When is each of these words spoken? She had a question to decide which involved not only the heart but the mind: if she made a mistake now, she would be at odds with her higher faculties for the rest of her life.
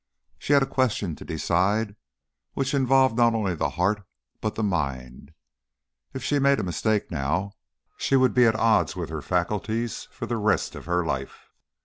She 0.39 0.53
had 0.53 0.63
a 0.63 0.65
question 0.65 1.15
to 1.15 1.23
decide 1.23 1.95
which 2.55 2.73
involved 2.73 3.15
not 3.17 3.35
only 3.35 3.53
the 3.53 3.69
heart 3.77 4.03
but 4.39 4.55
the 4.55 4.63
mind: 4.63 5.31
if 6.11 6.23
she 6.23 6.39
made 6.39 6.59
a 6.59 6.63
mistake 6.63 7.11
now, 7.11 7.51
she 7.97 8.15
would 8.15 8.33
be 8.33 8.47
at 8.47 8.55
odds 8.55 8.95
with 8.95 9.09
her 9.09 9.17
higher 9.17 9.21
faculties 9.45 10.07
for 10.11 10.25
the 10.25 10.37
rest 10.37 10.73
of 10.73 10.85
her 10.85 11.05
life. 11.05 11.51